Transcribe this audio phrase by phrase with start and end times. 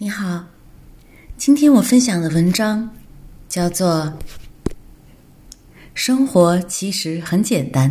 [0.00, 0.46] 你好，
[1.36, 2.88] 今天我分享的文章
[3.48, 4.04] 叫做
[5.92, 7.90] 《生活其实很简单》。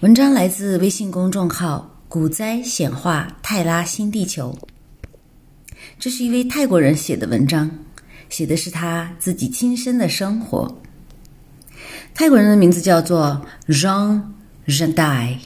[0.00, 4.54] 文章来自微信公众号“古灾显化泰拉新地球”。
[5.98, 7.70] 这是一位泰国人写的文章，
[8.28, 10.78] 写的是他自己亲身的生活。
[12.12, 14.24] 泰国人的名字叫做 Jean
[14.66, 15.38] Jandai。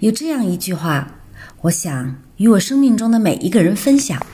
[0.00, 1.14] 有这样一句话。
[1.62, 4.24] 我想与我生命中的每一个人分享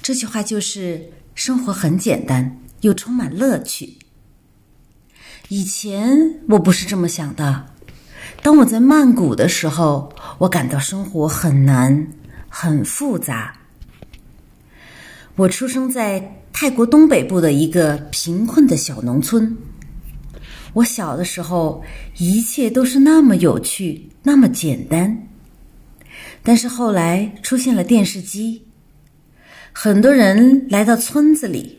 [0.00, 3.98] 这句话，就是生活很简单，又充满乐趣。
[5.48, 6.16] 以前
[6.48, 7.66] 我不是这么想的。
[8.40, 12.06] 当我在曼谷的时候，我感到生活很难，
[12.48, 13.52] 很复杂。
[15.34, 19.56] 我出生在泰国东北部的一个贫困的小农村。
[20.72, 21.82] 我小的时候，
[22.18, 25.28] 一切都是那么有趣，那么简单。
[26.46, 28.66] 但是后来出现了电视机，
[29.72, 31.78] 很多人来到村子里，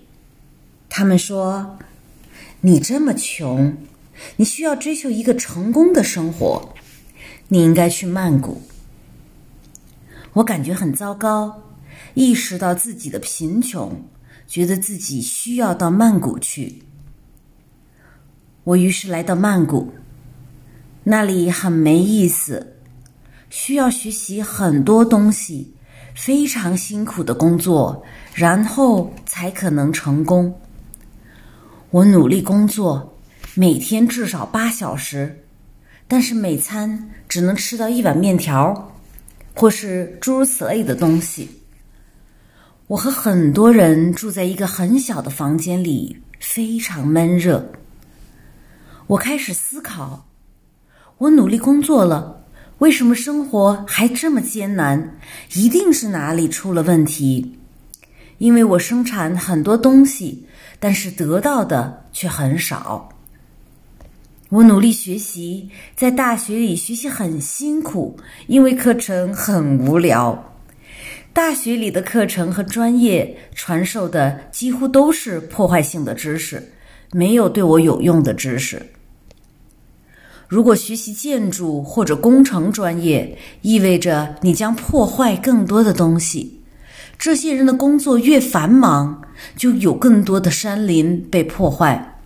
[0.89, 1.77] 他们说
[2.61, 3.77] ：“你这么穷，
[4.37, 6.73] 你需要追求一个成功的生活，
[7.47, 8.59] 你应该去曼谷。”
[10.33, 11.61] 我感觉很糟糕，
[12.15, 14.03] 意识到自己的贫穷，
[14.47, 16.81] 觉得自己需要到曼谷去。
[18.63, 19.93] 我于是来到曼谷，
[21.03, 22.74] 那里很没意思。
[23.57, 25.73] 需要学习很多东西，
[26.13, 28.03] 非常辛苦的工作，
[28.33, 30.53] 然后才可能成功。
[31.89, 33.17] 我努力工作，
[33.53, 35.41] 每天至少八小时，
[36.05, 38.91] 但是每餐只能吃到一碗面条，
[39.53, 41.49] 或是诸如此类的东西。
[42.87, 47.65] 我和很多人住在一个很小的房间里，非常闷热。
[49.07, 50.27] 我开始思考，
[51.19, 52.41] 我努力工作了。
[52.79, 55.17] 为什么生活还这么艰难？
[55.53, 57.57] 一定是哪里出了问题。
[58.37, 60.45] 因为我生产很多东西，
[60.77, 63.09] 但是得到的却很少。
[64.49, 70.51] 我努力学习，在大学里学习很辛苦，因为课程很无聊。
[71.31, 76.61] 大学里的课程和专业传授的几乎都是破坏性的知识，
[77.13, 78.85] 没有对我有用的知识。
[80.47, 86.61] 如果学习建筑或者工程专业，意味着你将破坏更多的东西。
[87.17, 89.21] 这些人的工作越繁忙，
[89.55, 92.19] 就有更多的山林被破坏。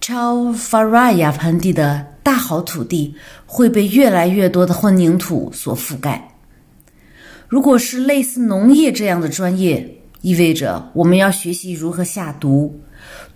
[0.00, 6.32] 超法拉亚盆地的大好土地会被越来越多的混凝土所覆盖。
[7.48, 12.80] 如果是类似农业这样的专业，意味着我们要学习如何下毒，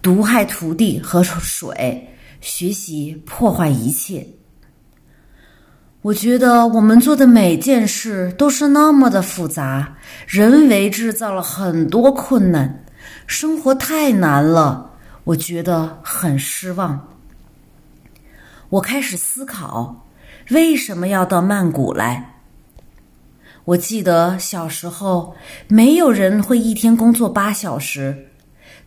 [0.00, 2.06] 毒害土地和水。
[2.40, 4.26] 学习破坏一切。
[6.02, 9.96] 我觉得我们做的每件事都是那么的复杂，
[10.26, 12.84] 人为制造了很多困难，
[13.26, 14.92] 生活太难了，
[15.24, 17.06] 我觉得很失望。
[18.70, 20.06] 我开始思考，
[20.48, 22.36] 为什么要到曼谷来？
[23.66, 25.36] 我记得小时候，
[25.68, 28.28] 没有人会一天工作八小时，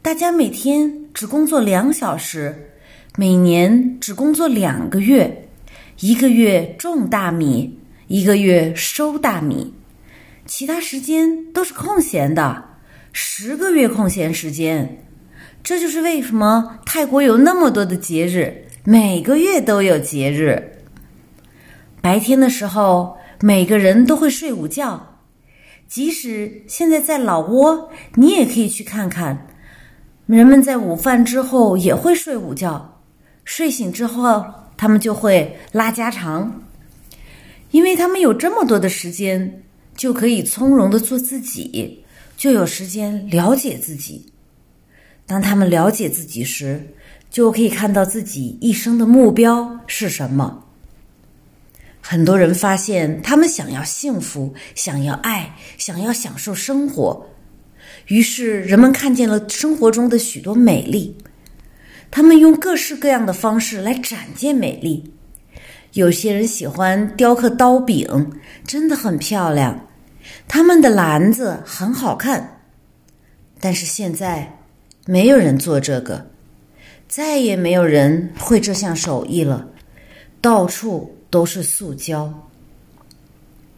[0.01, 2.71] 大家每天只工作两小时。
[3.15, 5.47] 每年只工作两个月，
[5.99, 9.71] 一个月种大米，一个月收大米，
[10.47, 12.63] 其他时间都是空闲的，
[13.11, 15.05] 十个月空闲时间。
[15.61, 20.79] 这就是为什么泰国有那么多的节日，每个月都有节日。
[22.01, 25.19] 白天的时候，每个人都会睡午觉，
[25.87, 29.45] 即使现在在老挝，你也可以去看看，
[30.25, 32.89] 人们在午饭之后也会睡午觉。
[33.45, 34.45] 睡醒之后，
[34.77, 36.63] 他们就会拉家常，
[37.71, 39.63] 因为他们有这么多的时间，
[39.95, 42.03] 就可以从容的做自己，
[42.37, 44.31] 就有时间了解自己。
[45.25, 46.85] 当他们了解自己时，
[47.29, 50.63] 就可以看到自己一生的目标是什么。
[52.01, 57.29] 很多人发现，他们想要幸福，想要爱，想要享受生活，
[58.07, 61.15] 于是人们看见了生活中的许多美丽。
[62.15, 65.11] 他们用各式各样的方式来展现美丽。
[65.93, 68.31] 有些人喜欢雕刻刀柄，
[68.67, 69.87] 真的很漂亮。
[70.47, 72.61] 他们的篮子很好看，
[73.59, 74.59] 但是现在
[75.07, 76.27] 没有人做这个，
[77.07, 79.67] 再也没有人会这项手艺了。
[80.39, 82.31] 到处都是塑胶，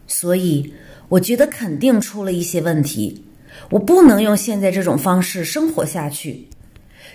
[0.06, 0.74] 所以
[1.08, 3.24] 我觉得肯定出了一些问题。
[3.70, 6.46] 我不能用现在这种方式生活下去。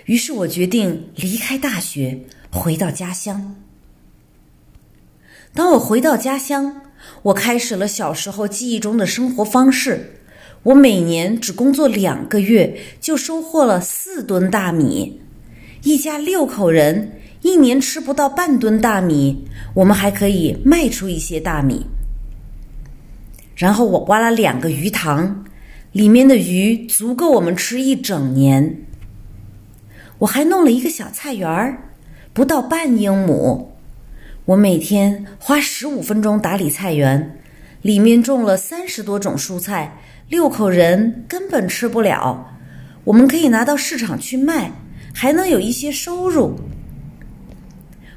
[0.06, 2.18] 于是我决定离开大学，
[2.50, 3.54] 回到家乡。
[5.54, 6.80] 当我回到家乡，
[7.22, 10.18] 我开始了小时候记忆中的生活方式。
[10.62, 15.20] 我每年只工作两个月，就收获了四吨大米。
[15.82, 19.44] 一家六口人，一年吃不到半吨大米，
[19.74, 21.84] 我们还可以卖出一些大米。
[23.56, 25.44] 然后我挖了两个鱼塘，
[25.90, 28.86] 里面的鱼足够我们吃一整年。
[30.22, 31.82] 我还弄了一个小菜园儿，
[32.32, 33.72] 不到半英亩。
[34.44, 37.40] 我每天花十五分钟打理菜园，
[37.82, 39.98] 里面种了三十多种蔬菜。
[40.28, 42.56] 六口人根本吃不了，
[43.02, 44.70] 我们可以拿到市场去卖，
[45.12, 46.54] 还能有一些收入。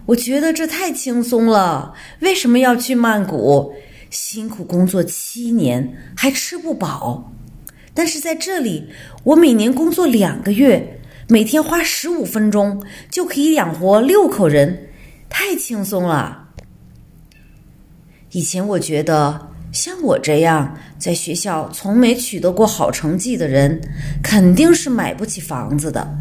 [0.06, 1.96] 我觉得这太轻松了。
[2.20, 3.74] 为什么要去曼谷？
[4.12, 7.32] 辛苦工作七年还吃不饱，
[7.96, 8.90] 但是在这里，
[9.24, 14.90] 我每年工作两个月，每天花十五分钟就可以养活六口人，
[15.30, 16.50] 太轻松了。
[18.32, 19.52] 以前我觉得。
[19.72, 23.78] 像我这样在学校从没取得过好成绩的人，
[24.24, 26.18] 肯定是买不起房子的。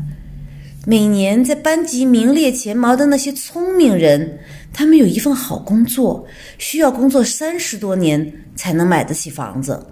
[0.84, 4.40] 每年在班级名列前茅的那些聪明人，
[4.72, 6.26] 他们有一份好工作，
[6.58, 9.86] 需要工作三十多年才能买得起房子。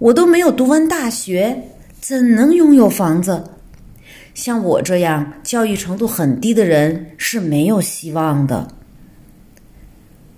[0.00, 1.56] 我都没有读完大学，
[2.00, 3.44] 怎能拥有房子？
[4.34, 8.68] 像我这样教育程度很低的人是没有希望的。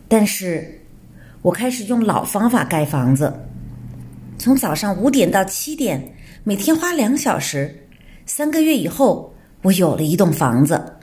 [0.06, 0.72] 但是。
[1.42, 3.32] 我开始用老方法盖房子，
[4.36, 6.12] 从早上五点到七点，
[6.42, 7.86] 每天花两小时。
[8.24, 9.32] 三个月以后，
[9.62, 10.96] 我有了一栋房子。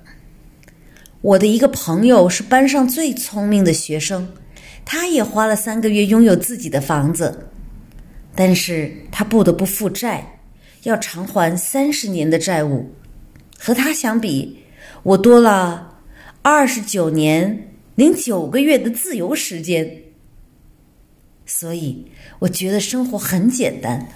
[1.22, 4.28] 我的一个朋友是班上最聪明的学生，
[4.84, 7.48] 他也花了三个月拥有自己的房子，
[8.36, 10.32] 但是他不得不负债，
[10.83, 12.94] 要偿还三十年的债务。
[13.57, 14.59] 和他相比，
[15.03, 16.00] 我多了
[16.41, 19.89] 二十九年零九个月的自由时间。
[21.45, 22.06] 所以，
[22.39, 24.07] 我觉得生活很简单。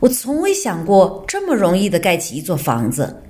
[0.00, 3.22] 我从未想过这么容易的盖起一座房子。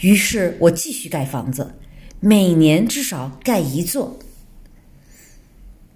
[0.00, 1.74] 于是我继续盖房子，
[2.20, 4.18] 每年至少盖一座。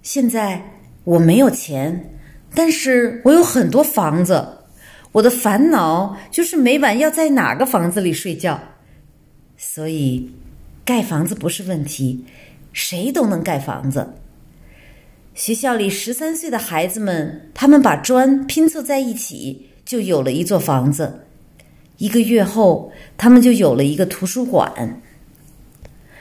[0.01, 0.63] 现在
[1.03, 2.13] 我没有钱，
[2.53, 4.58] 但是我有很多房子。
[5.11, 8.59] 我的烦恼就是每晚要在哪个房子里睡觉。
[9.57, 10.31] 所以，
[10.85, 12.23] 盖房子不是问题，
[12.71, 14.07] 谁都能盖房子。
[15.33, 21.25] 学校里十三岁的孩子们，他们把砖拼凑在一起，就有了一座房子。
[21.97, 25.01] 一个月后，他们就有了一个图书馆。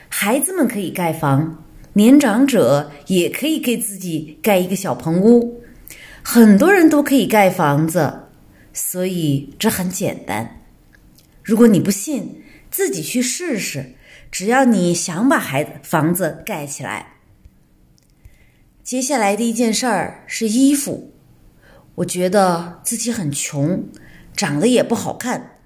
[0.09, 5.61] 孩子们可以盖房，年长者也可以给自己盖一个小棚屋。
[6.23, 8.13] 很多人都可以盖房子，
[8.81, 10.63] 所以这很简单。
[11.43, 13.95] 如果你不信，自己去试试。
[14.31, 17.15] 只要你想把孩子房子盖起来。
[18.85, 21.13] 接下来的一件事儿是衣服，
[21.97, 23.89] 我觉得自己很穷，
[24.37, 25.59] 长得也不好看。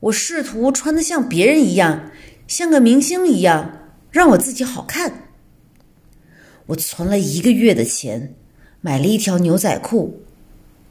[0.00, 2.10] 我试图穿的像别人一样，
[2.46, 5.28] 像个明星一样，让我自己好看。
[6.66, 8.34] 我存了一个月的钱，
[8.80, 10.22] 买了一条牛仔裤。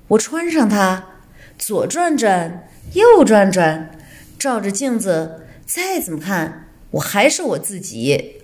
[0.09, 1.06] 我穿上它，
[1.57, 3.98] 左转转，右转转，
[4.38, 8.36] 照着镜子，再怎么看，我还是我自己。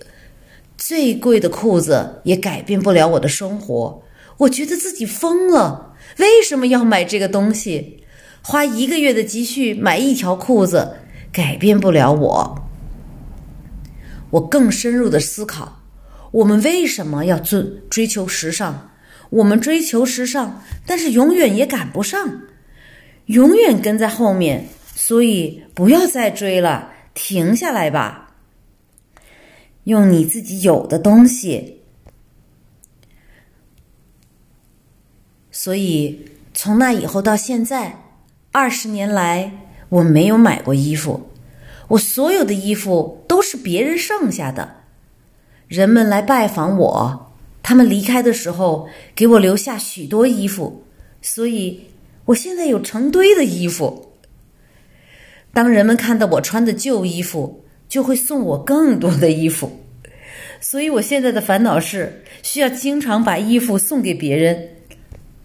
[0.76, 4.02] 最贵的裤子也改变不了我的生活，
[4.38, 5.94] 我觉得自己疯了。
[6.18, 8.04] 为什么要买这个东西？
[8.42, 10.96] 花一个月的积蓄买一条裤子，
[11.32, 12.68] 改变不了我。
[14.30, 15.80] 我更深入的思考：
[16.32, 18.90] 我们为什么要追追求时尚？
[19.30, 22.42] 我们追求时尚，但是永远也赶不上，
[23.26, 24.66] 永远跟在后面。
[24.96, 28.32] 所以不要再追了，停下来吧。
[29.84, 31.80] 用你自己有的东西，
[35.50, 38.00] 所以从那以后到现在
[38.52, 39.50] 二十年来，
[39.88, 41.28] 我没有买过衣服。
[41.88, 44.76] 我所有的衣服都是别人剩下的。
[45.66, 50.84] 人们来拜访我，他们离开的时候给我留下许多衣服，
[51.20, 51.84] 所以
[52.26, 54.12] 我现在有成堆的衣服。
[55.52, 59.70] 当人们看到我穿的旧衣服，就会送我更多的衣服，
[60.60, 64.68] 所以我现在的烦恼是需要经常把衣服送给别人。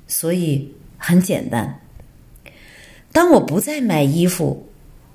[0.07, 1.79] 所以很简单，
[3.11, 4.67] 当我不再买衣服，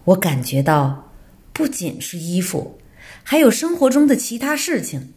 [0.05, 1.11] 我感觉到
[1.53, 2.79] 不仅是衣服，
[3.25, 5.13] 还有生活中的其他事情。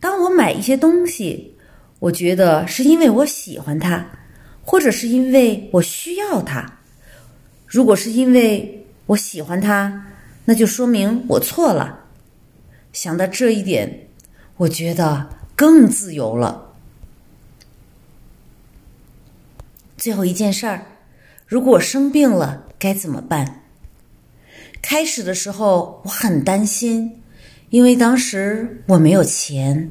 [0.00, 1.54] 当我买一些东西，
[2.00, 4.04] 我觉得是因为我喜欢它，
[4.66, 6.80] 或者是因为我需要它。
[7.66, 10.04] 如果是因为我喜欢它，
[10.44, 12.00] 那就说明我错了。
[12.92, 14.08] 想到这一点，
[14.56, 16.74] 我觉得更自由了。
[19.96, 20.84] 最后一件事儿，
[21.46, 23.62] 如果我生病了该怎么办？
[24.82, 27.22] 开始的时候我很担心，
[27.70, 29.90] 因为当时我没有钱。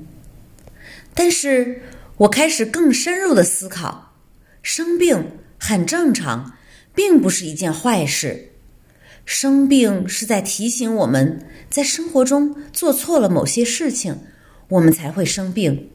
[1.13, 1.81] 但是
[2.17, 4.04] 我开始更深入的思考，
[4.65, 6.57] 生病很正常，
[6.95, 8.51] 并不是一件坏事。
[9.23, 14.17] 生病是在提醒我们在生活中做错了某些事情，
[14.69, 15.91] 我们才会生病。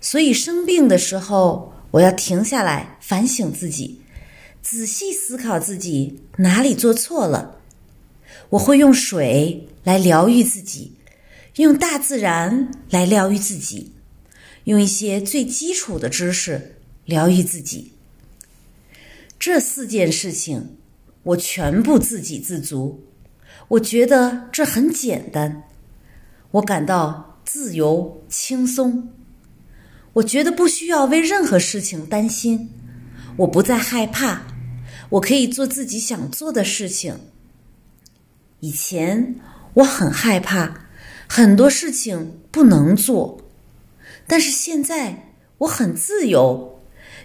[0.00, 4.00] 所以生病的时候，我要停下来反省自己，
[4.60, 7.60] 仔细思考自己哪里做错了。
[8.50, 10.96] 我会用水来疗愈自己，
[11.54, 13.92] 用大自然来疗愈自己，
[14.64, 17.92] 用一些最基础的知识疗愈自己。
[19.38, 20.76] 这四件事情，
[21.22, 23.04] 我全部自给自足。
[23.68, 25.64] 我觉得这很简单，
[26.50, 29.08] 我感到自由轻松。
[30.14, 32.70] 我觉得不需要为任何事情担心，
[33.36, 34.42] 我不再害怕，
[35.10, 37.16] 我可以做自己想做的事情。
[38.60, 39.40] 以前
[39.74, 40.86] 我很害怕，
[41.28, 43.40] 很多事情不能做，
[44.26, 46.73] 但是现在我很自由，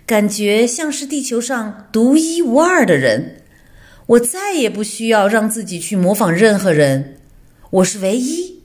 [0.10, 3.44] 感觉像是地球上独一无二的人。
[4.08, 7.20] 我再也不需要让自己去模仿任何人，
[7.70, 8.64] 我是唯一。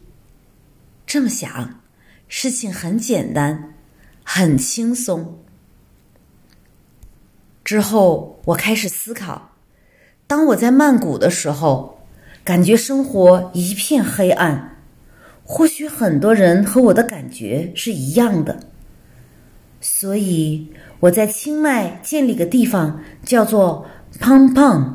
[1.06, 1.82] 这么想，
[2.28, 3.74] 事情很简单，
[4.22, 5.38] 很轻松。
[7.62, 9.52] 之后我开始思考，
[10.26, 11.92] 当我在曼谷的时候。
[12.42, 14.76] 感觉生活一片黑暗，
[15.44, 18.60] 或许很多人和我的感觉是一样的，
[19.80, 20.70] 所以
[21.04, 23.84] 我在清迈建立个地方，叫做
[24.18, 24.90] “Pang Pang”。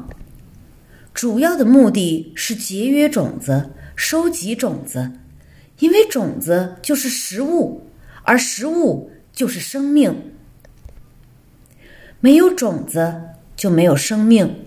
[1.13, 5.12] 主要的目的是节约种子，收集种子，
[5.78, 7.86] 因为种子就是食物，
[8.24, 10.32] 而食物就是生命。
[12.20, 13.22] 没有种子
[13.56, 14.66] 就没有生命，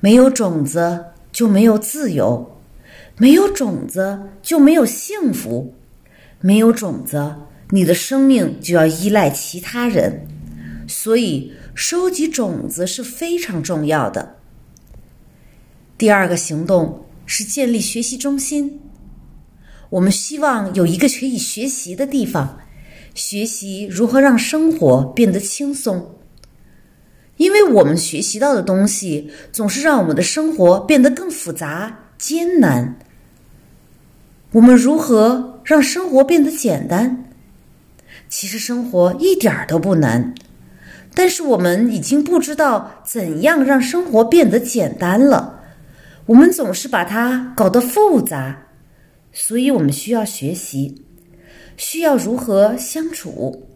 [0.00, 1.04] 没有种子。
[1.30, 2.58] 就没有自由，
[3.18, 5.74] 没有种子就没有幸福，
[6.40, 7.34] 没有种子，
[7.68, 10.26] 你的生命就要依赖其他人。
[10.86, 14.36] 所以，收集种子是非常重要的。
[15.98, 18.80] 第二个行动是建立学习中心。
[19.90, 22.58] 我们希望有一个可以学习的地方，
[23.14, 26.14] 学习如何让生活变得轻松。
[27.36, 32.98] 因为我们学习到的东西总是让我们的生活变得更复杂、艰难。
[34.52, 37.24] 我们如何让生活变得简单？
[38.28, 40.34] 其实生活一点都不难，
[41.16, 45.64] 但是我们已经不知道怎样让生活变得简单了。
[46.26, 48.68] 我们总是把它搞得复杂，
[49.32, 51.02] 所以我们需要学习，
[51.76, 53.66] 需要如何相处。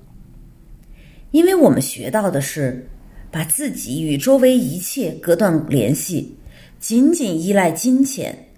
[1.30, 2.86] 因为我们学到的是。
[3.32, 6.36] 把自己与周围一切隔断联系，
[6.80, 8.48] 仅仅依赖金钱。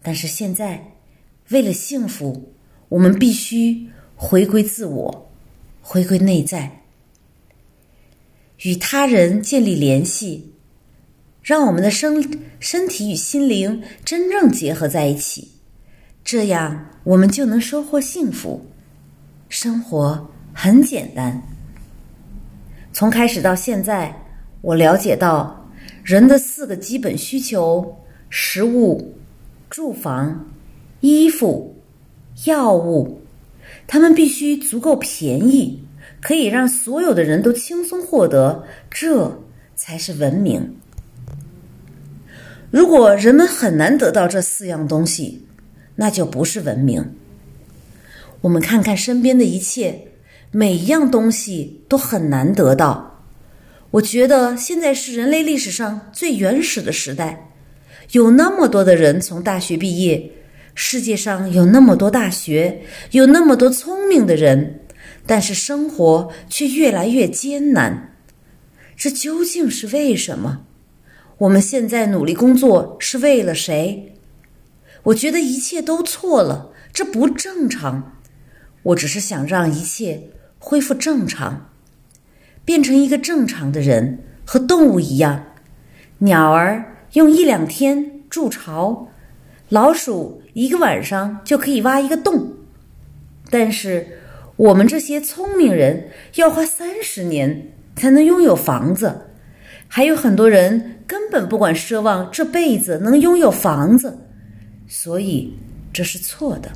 [0.00, 0.92] 但是现在，
[1.48, 2.54] 为了幸福，
[2.88, 5.28] 我们必须回归自我，
[5.82, 6.83] 回归内在，
[8.64, 10.50] 与他人建立联系，
[11.42, 15.46] 让我们的身身体与心灵真正结合在一起，
[16.24, 18.64] 这样我们就能收获幸福。
[19.50, 21.42] 生活很简单。
[22.90, 24.16] 从开始到现在，
[24.62, 25.70] 我了解到
[26.02, 27.94] 人的四个基本需求：
[28.30, 29.14] 食物、
[29.68, 30.48] 住房、
[31.00, 31.76] 衣服、
[32.46, 33.20] 药物，
[33.86, 35.83] 他们必须足够便宜，
[36.24, 39.42] 可以让所有的人都轻松获得，这
[39.76, 40.74] 才是文明。
[42.70, 45.44] 如果人们很难得到这四样东西，
[45.96, 47.14] 那就不是文明。
[48.40, 50.08] 我们看看身边的一切。
[50.56, 53.24] 每一样东西都很难得到。
[53.90, 57.50] 我觉得现在是人类历史上最原始的时代，
[58.12, 60.30] 有那么多的人从大学毕业，
[60.76, 64.78] 世界上有那么多大学，有那么多聪明的人，
[65.26, 68.16] 但是生活却越来越艰难。
[68.96, 70.66] 这究竟是为什么？
[71.38, 74.14] 我们现在努力工作是为了谁？
[75.04, 78.18] 我觉得一切都错了，这不正常。
[78.82, 80.30] 我只是想让一切。
[80.66, 81.68] 恢复正常，
[82.64, 85.44] 变成一个正常的人，和动物一样。
[86.20, 89.10] 鸟儿用一两天筑巢，
[89.68, 92.54] 老鼠一个晚上就可以挖一个洞。
[93.50, 94.20] 但是
[94.56, 99.30] 我们这些聪明人要花三十年才能拥有房子，
[99.88, 104.16] 还有很多人根本不管奢望这辈子能拥有房子，
[104.86, 105.52] 所以
[105.92, 106.70] 这是错的。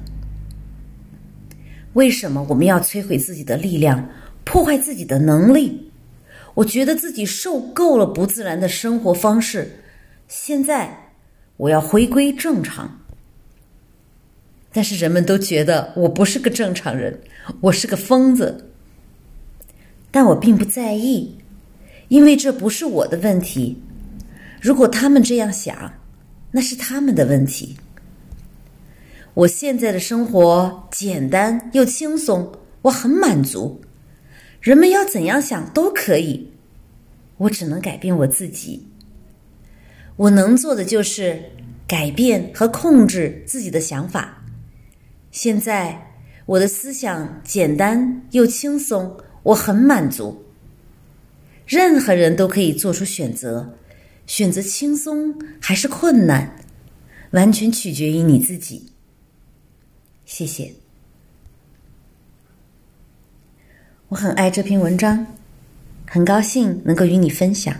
[1.95, 4.09] 为什么我们要摧毁自己的力量，
[4.45, 5.91] 破坏自己的能力？
[6.55, 9.71] 我觉得自己受够了不自然的生活方式，
[10.27, 11.13] 现在
[11.57, 12.98] 我要回归正常。
[14.79, 17.21] 但是人们都觉得我不是个正常人，
[17.61, 18.71] 我是个疯子。
[20.09, 21.37] 但我并不在意，
[22.07, 23.77] 因为这不是我的问题。
[24.61, 25.93] 如果他们这样想，
[26.53, 27.77] 那是他们的问题。
[29.35, 32.49] 我现在的生活简单又轻松，
[32.83, 33.81] 我很满足。
[34.61, 36.49] 人们要怎样想都可以，
[37.37, 38.87] 我只能改变我自己。
[40.15, 41.43] 我能做的就是
[41.89, 44.37] 改变和控制自己的想法。
[45.31, 46.13] 现在
[46.47, 50.45] 我的思想简单又轻松，我很满足。
[51.67, 53.75] 任何人都可以做出选择，
[54.27, 56.57] 选择轻松还是困难，
[57.33, 58.91] 完全取决于你自己。
[60.25, 60.73] 谢谢，
[64.09, 65.27] 我很爱这篇文章，
[66.07, 67.75] 很高兴能够与你分享。